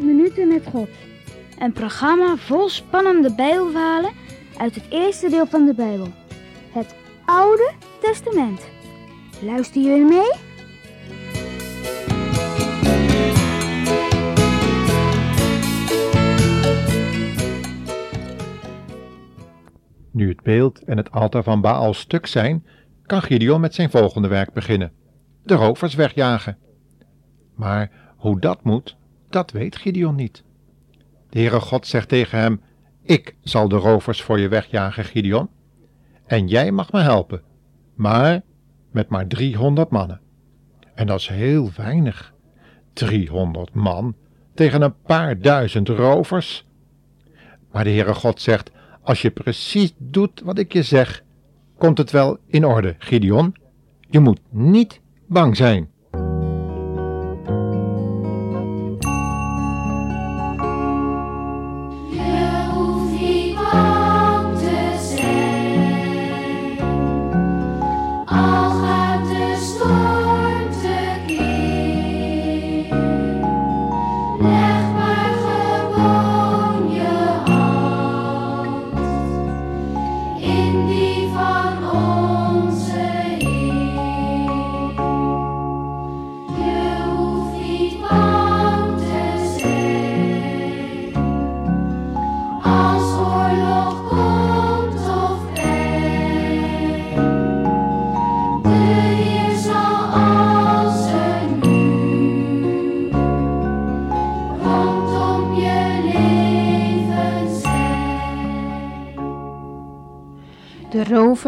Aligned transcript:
minuten 0.00 0.48
met 0.48 0.66
God. 0.70 0.88
Een 1.58 1.72
programma 1.72 2.36
vol 2.36 2.68
spannende 2.68 3.34
Bijbelverhalen 3.34 4.12
uit 4.58 4.74
het 4.74 4.84
eerste 4.90 5.28
deel 5.28 5.46
van 5.46 5.66
de 5.66 5.74
Bijbel. 5.74 6.08
Het 6.72 6.94
Oude 7.24 7.72
Testament. 8.00 8.60
Luister 9.40 9.82
jullie 9.82 10.04
mee? 10.04 10.45
Nu 20.16 20.28
het 20.28 20.42
beeld 20.42 20.84
en 20.84 20.96
het 20.96 21.10
altaar 21.10 21.42
van 21.42 21.60
Baal 21.60 21.94
stuk 21.94 22.26
zijn, 22.26 22.66
kan 23.02 23.22
Gideon 23.22 23.60
met 23.60 23.74
zijn 23.74 23.90
volgende 23.90 24.28
werk 24.28 24.52
beginnen: 24.52 24.92
de 25.42 25.54
rovers 25.54 25.94
wegjagen. 25.94 26.58
Maar 27.54 27.90
hoe 28.16 28.40
dat 28.40 28.64
moet, 28.64 28.96
dat 29.28 29.50
weet 29.50 29.76
Gideon 29.76 30.14
niet. 30.14 30.44
De 31.30 31.38
Heere 31.38 31.60
God 31.60 31.86
zegt 31.86 32.08
tegen 32.08 32.38
hem: 32.38 32.60
Ik 33.02 33.36
zal 33.40 33.68
de 33.68 33.76
rovers 33.76 34.22
voor 34.22 34.40
je 34.40 34.48
wegjagen, 34.48 35.04
Gideon. 35.04 35.48
En 36.26 36.48
jij 36.48 36.70
mag 36.70 36.92
me 36.92 37.00
helpen, 37.00 37.42
maar 37.94 38.42
met 38.90 39.08
maar 39.08 39.26
driehonderd 39.26 39.90
mannen. 39.90 40.20
En 40.94 41.06
dat 41.06 41.20
is 41.20 41.28
heel 41.28 41.70
weinig. 41.76 42.34
Driehonderd 42.92 43.74
man 43.74 44.16
tegen 44.54 44.82
een 44.82 45.00
paar 45.02 45.38
duizend 45.38 45.88
rovers. 45.88 46.66
Maar 47.72 47.84
de 47.84 47.90
Heere 47.90 48.14
God 48.14 48.40
zegt: 48.40 48.70
Als 49.06 49.22
je 49.22 49.30
precies 49.30 49.94
doet 49.98 50.40
wat 50.44 50.58
ik 50.58 50.72
je 50.72 50.82
zeg, 50.82 51.22
komt 51.78 51.98
het 51.98 52.10
wel 52.10 52.38
in 52.46 52.64
orde, 52.64 52.94
Gideon. 52.98 53.54
Je 54.10 54.20
moet 54.20 54.40
niet 54.50 55.00
bang 55.26 55.56
zijn. 55.56 55.90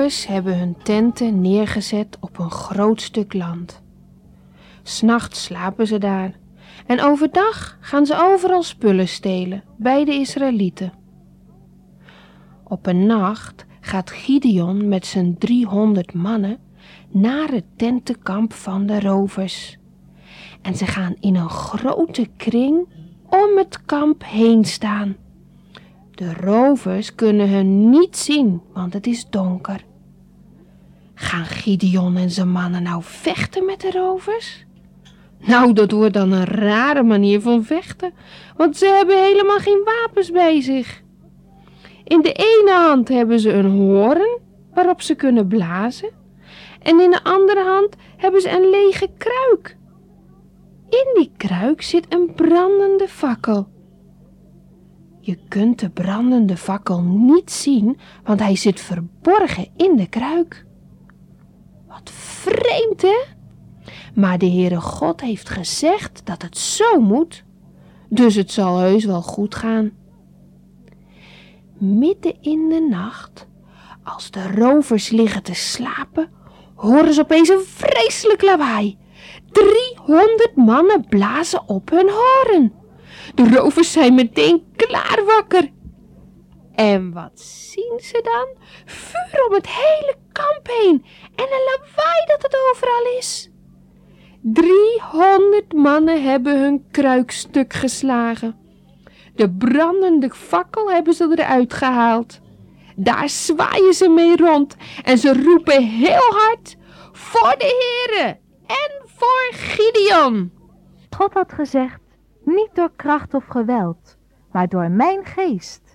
Hebben 0.09 0.59
hun 0.59 0.77
tenten 0.83 1.41
neergezet 1.41 2.17
op 2.21 2.39
een 2.39 2.51
groot 2.51 3.01
stuk 3.01 3.33
land. 3.33 3.83
S'nachts 4.83 5.45
slapen 5.45 5.87
ze 5.87 5.99
daar 5.99 6.35
en 6.87 7.01
overdag 7.01 7.79
gaan 7.81 8.07
ze 8.07 8.17
overal 8.19 8.63
spullen 8.63 9.09
stelen 9.09 9.65
bij 9.77 10.05
de 10.05 10.13
Israëlieten. 10.13 10.93
Op 12.65 12.87
een 12.87 13.07
nacht 13.07 13.67
gaat 13.81 14.11
Gideon 14.11 14.89
met 14.89 15.07
zijn 15.07 15.39
300 15.39 16.15
mannen 16.15 16.59
naar 17.09 17.49
het 17.49 17.65
tentenkamp 17.77 18.53
van 18.53 18.87
de 18.87 19.01
rovers. 19.01 19.79
En 20.63 20.75
ze 20.75 20.87
gaan 20.87 21.15
in 21.21 21.37
een 21.37 21.51
grote 21.51 22.29
kring 22.37 22.89
om 23.29 23.57
het 23.57 23.85
kamp 23.85 24.25
heen 24.25 24.65
staan. 24.65 25.17
De 26.11 26.35
rovers 26.35 27.15
kunnen 27.15 27.49
hun 27.51 27.91
niet 27.91 28.17
zien, 28.17 28.61
want 28.73 28.93
het 28.93 29.07
is 29.07 29.27
donker. 29.31 29.85
Gaan 31.21 31.45
Gideon 31.45 32.17
en 32.17 32.31
zijn 32.31 32.51
mannen 32.51 32.83
nou 32.83 33.03
vechten 33.03 33.65
met 33.65 33.81
de 33.81 33.91
rovers? 33.91 34.67
Nou, 35.39 35.73
dat 35.73 35.91
wordt 35.91 36.15
dan 36.15 36.33
een 36.33 36.45
rare 36.45 37.03
manier 37.03 37.41
van 37.41 37.65
vechten, 37.65 38.13
want 38.57 38.77
ze 38.77 38.87
hebben 38.87 39.23
helemaal 39.23 39.59
geen 39.59 39.83
wapens 39.85 40.31
bij 40.31 40.61
zich. 40.61 41.03
In 42.05 42.21
de 42.23 42.33
ene 42.33 42.73
hand 42.73 43.09
hebben 43.09 43.41
ze 43.41 43.53
een 43.53 43.71
hoorn 43.71 44.39
waarop 44.75 45.03
ze 45.03 45.15
kunnen 45.15 45.49
blazen, 45.49 46.11
en 46.83 47.01
in 47.01 47.11
de 47.11 47.25
andere 47.25 47.65
hand 47.65 47.97
hebben 48.17 48.41
ze 48.41 48.51
een 48.51 48.71
lege 48.71 49.09
kruik. 49.17 49.77
In 50.89 51.07
die 51.15 51.31
kruik 51.37 51.83
zit 51.83 52.15
een 52.15 52.33
brandende 52.35 53.09
fakkel. 53.09 53.69
Je 55.21 55.39
kunt 55.49 55.79
de 55.79 55.91
brandende 55.91 56.57
fakkel 56.57 57.03
niet 57.03 57.51
zien, 57.51 57.99
want 58.25 58.41
hij 58.41 58.57
zit 58.57 58.81
verborgen 58.81 59.69
in 59.77 59.97
de 59.97 60.09
kruik. 60.09 60.67
Vreemd, 62.05 63.03
hè? 63.03 63.25
Maar 64.15 64.39
de 64.39 64.51
Heere 64.51 64.81
God 64.81 65.21
heeft 65.21 65.49
gezegd 65.49 66.21
dat 66.25 66.43
het 66.43 66.59
zo 66.59 67.01
moet, 67.01 67.45
dus 68.09 68.35
het 68.35 68.53
zal 68.53 68.79
heus 68.79 69.05
wel 69.05 69.23
goed 69.23 69.55
gaan. 69.55 69.91
Midden 71.79 72.37
in 72.41 72.69
de 72.69 72.87
nacht, 72.91 73.47
als 74.03 74.31
de 74.31 74.53
rovers 74.53 75.11
liggen 75.11 75.43
te 75.43 75.55
slapen, 75.55 76.31
horen 76.75 77.15
ze 77.15 77.21
opeens 77.21 77.49
een 77.49 77.65
vreselijk 77.65 78.43
lawaai. 78.43 78.99
Driehonderd 79.51 80.57
mannen 80.57 81.07
blazen 81.09 81.69
op 81.69 81.91
hun 81.91 82.11
horen. 82.11 82.73
De 83.35 83.49
rovers 83.55 83.93
zijn 83.93 84.15
meteen 84.15 84.63
klaar 84.77 85.23
wakker. 85.27 85.71
En 86.79 87.13
wat 87.13 87.41
zien 87.41 88.01
ze 88.03 88.21
dan? 88.23 88.63
Vuur 88.85 89.47
om 89.47 89.55
het 89.55 89.67
hele 89.69 90.15
kamp 90.33 90.67
heen 90.67 91.05
en 91.35 91.45
een 91.45 91.65
lawaai 91.67 92.25
dat 92.27 92.43
het 92.43 92.57
overal 92.71 93.17
is. 93.19 93.51
Driehonderd 94.41 95.73
mannen 95.73 96.23
hebben 96.23 96.61
hun 96.61 96.87
kruikstuk 96.91 97.73
geslagen. 97.73 98.57
De 99.35 99.51
brandende 99.51 100.31
fakkel 100.31 100.91
hebben 100.91 101.15
ze 101.15 101.29
eruit 101.31 101.75
gehaald. 101.75 102.41
Daar 102.97 103.29
zwaaien 103.29 103.95
ze 103.95 104.09
mee 104.09 104.37
rond 104.37 104.77
en 105.05 105.19
ze 105.19 105.43
roepen 105.43 105.85
heel 105.85 106.31
hard 106.31 106.77
voor 107.13 107.55
de 107.59 108.07
heren 108.09 108.39
en 108.67 109.03
voor 109.05 109.49
Gideon. 109.51 110.53
God 111.11 111.33
had 111.35 111.53
gezegd, 111.53 112.01
niet 112.45 112.71
door 112.75 112.93
kracht 112.97 113.35
of 113.35 113.45
geweld, 113.47 114.17
maar 114.53 114.69
door 114.69 114.91
mijn 114.91 115.25
geest. 115.25 115.88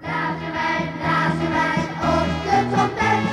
Blazen 0.00 0.52
wij, 0.52 0.92
blazen 1.00 1.50
wij 1.50 1.80
op 2.14 2.28
de 2.44 2.68
trompet. 2.72 3.30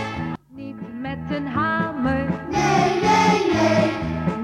Niet 0.47 0.99
met 1.01 1.19
een 1.37 1.47
hamer, 1.47 2.25
Nee, 2.49 2.99
nee, 3.01 3.53
nee, 3.53 3.91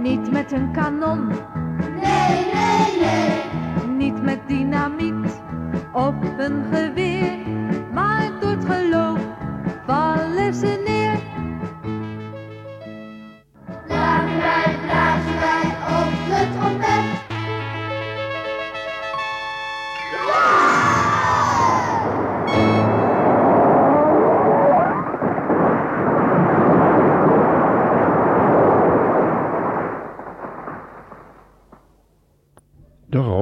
niet 0.01 0.31
met 0.31 0.51
een 0.51 0.71
kanon, 0.71 1.27
nee, 1.27 2.45
nee, 2.53 2.97
nee. 2.99 3.87
niet 3.97 4.21
met 4.23 4.39
dynamiet 4.47 5.41
of 5.93 6.13
een 6.37 6.63
geweer, 6.71 6.94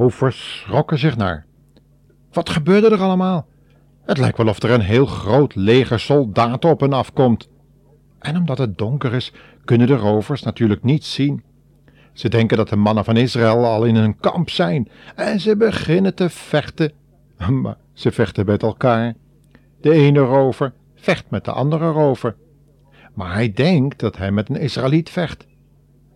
rovers 0.04 0.60
schrokken 0.60 0.98
zich 0.98 1.16
naar. 1.16 1.46
Wat 2.32 2.50
gebeurde 2.50 2.90
er 2.90 3.00
allemaal? 3.00 3.46
Het 4.02 4.18
lijkt 4.18 4.36
wel 4.36 4.48
of 4.48 4.62
er 4.62 4.70
een 4.70 4.80
heel 4.80 5.06
groot 5.06 5.54
leger 5.54 6.00
soldaten 6.00 6.70
op 6.70 6.80
hen 6.80 6.92
afkomt. 6.92 7.48
En 8.18 8.36
omdat 8.36 8.58
het 8.58 8.78
donker 8.78 9.14
is, 9.14 9.32
kunnen 9.64 9.86
de 9.86 9.96
rovers 9.96 10.42
natuurlijk 10.42 10.82
niets 10.82 11.14
zien. 11.14 11.42
Ze 12.12 12.28
denken 12.28 12.56
dat 12.56 12.68
de 12.68 12.76
mannen 12.76 13.04
van 13.04 13.16
Israël 13.16 13.64
al 13.64 13.84
in 13.84 13.96
hun 13.96 14.16
kamp 14.16 14.50
zijn 14.50 14.88
en 15.14 15.40
ze 15.40 15.56
beginnen 15.56 16.14
te 16.14 16.28
vechten. 16.28 16.92
Maar 17.62 17.76
ze 17.92 18.12
vechten 18.12 18.46
met 18.46 18.62
elkaar. 18.62 19.14
De 19.80 19.90
ene 19.90 20.20
rover 20.20 20.72
vecht 20.94 21.30
met 21.30 21.44
de 21.44 21.52
andere 21.52 21.90
rover. 21.90 22.36
Maar 23.14 23.32
hij 23.32 23.52
denkt 23.52 24.00
dat 24.00 24.16
hij 24.16 24.30
met 24.30 24.48
een 24.48 24.60
Israëliet 24.60 25.10
vecht. 25.10 25.46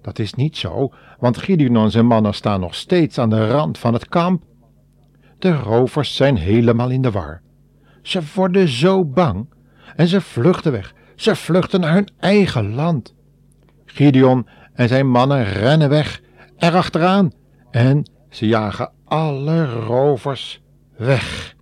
Dat 0.09 0.19
is 0.19 0.35
niet 0.35 0.57
zo, 0.57 0.93
want 1.19 1.39
Gideon 1.39 1.77
en 1.77 1.91
zijn 1.91 2.07
mannen 2.07 2.35
staan 2.35 2.61
nog 2.61 2.75
steeds 2.75 3.19
aan 3.19 3.31
de 3.31 3.49
rand 3.49 3.79
van 3.79 3.93
het 3.93 4.09
kamp. 4.09 4.43
De 5.39 5.53
rovers 5.53 6.17
zijn 6.17 6.37
helemaal 6.37 6.91
in 6.91 7.03
de 7.03 7.11
war. 7.11 7.43
Ze 8.03 8.21
worden 8.35 8.69
zo 8.69 9.05
bang 9.05 9.49
en 9.97 10.09
ze 10.09 10.21
vluchten 10.21 10.73
weg. 10.73 10.95
Ze 11.17 11.37
vluchten 11.37 11.81
naar 11.81 11.93
hun 11.93 12.09
eigen 12.19 12.75
land. 12.75 13.15
Gideon 13.85 14.47
en 14.75 14.89
zijn 14.89 15.11
mannen 15.11 15.45
rennen 15.45 15.89
weg 15.89 16.21
erachteraan 16.57 17.31
en 17.71 18.11
ze 18.31 18.47
jagen 18.47 18.93
alle 19.05 19.67
rovers 19.67 20.63
weg. 20.97 21.55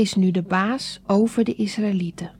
Is 0.00 0.14
nu 0.14 0.30
de 0.30 0.42
baas 0.42 1.00
over 1.06 1.44
de 1.44 1.54
Israëlieten. 1.54 2.30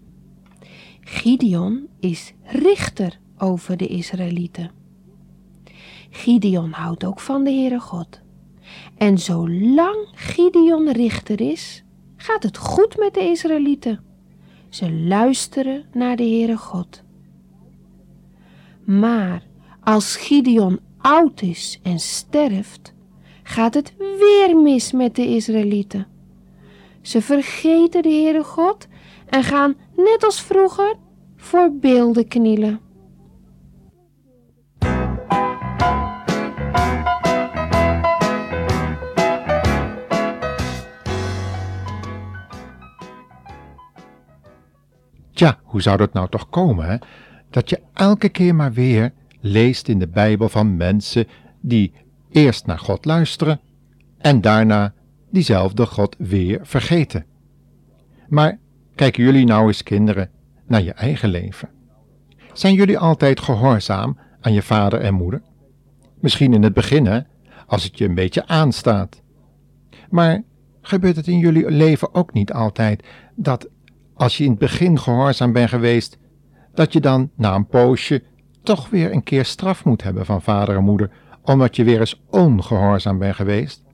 Gideon 1.01 1.89
is 1.99 2.33
richter 2.45 3.19
over 3.39 3.77
de 3.77 3.87
Israëlieten. 3.87 4.71
Gideon 6.11 6.71
houdt 6.71 7.05
ook 7.05 7.21
van 7.21 7.45
de 7.45 7.51
Heere 7.51 7.81
God. 7.81 8.21
En 8.97 9.19
zolang 9.19 10.09
Gideon 10.15 10.91
richter 10.91 11.41
is, 11.41 11.85
gaat 12.17 12.43
het 12.43 12.57
goed 12.57 12.97
met 12.97 13.15
de 13.15 13.21
Israëlieten. 13.21 14.01
Ze 14.69 14.93
luisteren 14.93 15.85
naar 15.93 16.17
de 16.17 16.23
Heere 16.23 16.57
God. 16.57 17.03
Maar 18.85 19.43
als 19.81 20.17
Gideon 20.17 20.81
oud 20.99 21.43
is 21.43 21.81
en 21.83 21.99
sterft, 21.99 22.95
gaat 23.43 23.75
het 23.75 23.95
weer 23.97 24.57
mis 24.57 24.93
met 24.93 25.17
de 25.17 25.27
Israëlieten. 25.27 26.07
Ze 27.02 27.23
vergeten 27.23 28.02
de 28.02 28.08
Heere 28.08 28.44
God 28.44 28.87
en 29.26 29.44
gaan, 29.44 29.75
net 29.97 30.25
als 30.25 30.43
vroeger, 30.43 30.94
voor 31.37 31.73
beelden 31.81 32.29
knielen. 32.29 32.81
Tja, 45.32 45.58
hoe 45.62 45.82
zou 45.82 45.97
dat 45.97 46.12
nou 46.12 46.29
toch 46.29 46.49
komen, 46.49 46.87
hè? 46.87 46.97
Dat 47.50 47.70
je 47.70 47.81
elke 47.94 48.29
keer 48.29 48.55
maar 48.55 48.73
weer 48.73 49.12
leest 49.41 49.88
in 49.88 49.99
de 49.99 50.08
Bijbel 50.08 50.49
van 50.49 50.76
mensen 50.76 51.26
die 51.61 51.93
eerst 52.31 52.67
naar 52.67 52.79
God 52.79 53.05
luisteren 53.05 53.61
en 54.19 54.41
daarna 54.41 54.93
diezelfde 55.31 55.87
God 55.87 56.17
weer 56.19 56.61
vergeten. 56.62 57.27
Maar 58.29 58.59
kijken 58.94 59.25
jullie 59.25 59.47
nou 59.47 59.67
eens, 59.67 59.82
kinderen, 59.82 60.31
naar 60.67 60.82
je 60.82 60.93
eigen 60.93 61.29
leven. 61.29 61.69
Zijn 62.53 62.75
jullie 62.75 62.99
altijd 62.99 63.41
gehoorzaam 63.41 64.19
aan 64.41 64.53
je 64.53 64.62
vader 64.62 65.00
en 65.00 65.14
moeder? 65.14 65.43
Misschien 66.21 66.55
in 66.55 66.62
het 66.62 66.75
begin, 66.75 67.07
hè, 67.07 67.21
als 67.66 67.85
het 67.85 67.99
je 67.99 68.05
een 68.05 68.14
beetje 68.14 68.47
aanstaat. 68.47 69.23
Maar 70.11 70.43
gebeurt 70.81 71.16
het 71.16 71.26
in 71.26 71.38
jullie 71.38 71.71
leven 71.71 72.14
ook 72.14 72.33
niet 72.33 72.52
altijd 72.52 73.05
dat 73.35 73.69
als 74.14 74.37
je 74.37 74.45
in 74.45 74.50
het 74.50 74.59
begin 74.59 74.99
gehoorzaam 74.99 75.52
bent 75.52 75.69
geweest, 75.69 76.19
dat 76.75 76.93
je 76.93 77.00
dan 77.00 77.31
na 77.35 77.55
een 77.55 77.66
poosje 77.66 78.23
toch 78.62 78.88
weer 78.88 79.12
een 79.12 79.23
keer 79.23 79.45
straf 79.45 79.85
moet 79.85 80.02
hebben 80.02 80.26
van 80.26 80.43
vader 80.43 80.76
en 80.76 80.85
moeder, 80.85 81.11
omdat 81.43 81.76
je 81.76 81.85
weer 81.85 82.00
eens 82.00 82.23
ongehoorzaam 82.31 83.19
bent 83.19 83.35
geweest? 83.35 83.85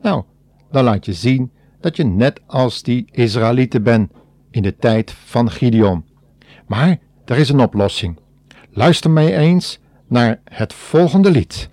Nou, 0.00 0.24
dan 0.70 0.84
laat 0.84 1.04
je 1.04 1.12
zien 1.12 1.50
dat 1.80 1.96
je 1.96 2.04
net 2.04 2.40
als 2.46 2.82
die 2.82 3.08
Israëlieten 3.10 3.82
bent 3.82 4.10
in 4.50 4.62
de 4.62 4.76
tijd 4.76 5.10
van 5.10 5.50
Gideon. 5.50 6.04
Maar 6.66 6.98
er 7.24 7.36
is 7.36 7.48
een 7.48 7.60
oplossing. 7.60 8.18
Luister 8.70 9.10
mee 9.10 9.36
eens 9.36 9.78
naar 10.06 10.40
het 10.44 10.72
volgende 10.72 11.30
lied. 11.30 11.70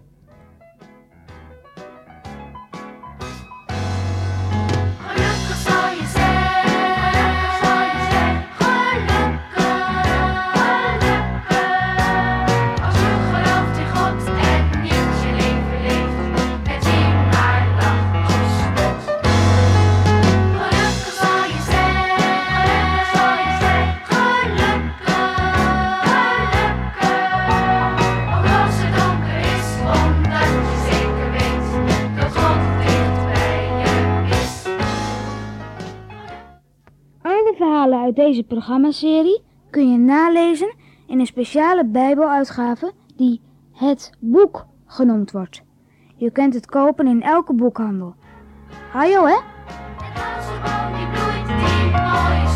Uit 37.93 38.15
deze 38.15 38.43
programmaserie 38.43 39.41
kun 39.69 39.91
je 39.91 39.97
nalezen 39.97 40.75
in 41.07 41.19
een 41.19 41.25
speciale 41.25 41.85
Bijbeluitgave 41.85 42.91
die 43.15 43.41
Het 43.73 44.11
Boek 44.19 44.65
genoemd 44.85 45.31
wordt. 45.31 45.63
Je 46.15 46.31
kunt 46.31 46.53
het 46.53 46.65
kopen 46.65 47.07
in 47.07 47.23
elke 47.23 47.53
boekhandel. 47.53 48.15
Hajo 48.91 49.25
hè? 49.25 49.37
Boom 50.63 50.93
die 50.97 51.07
bloeit, 51.07 51.47
die 51.47 51.91
mooi 51.91 52.46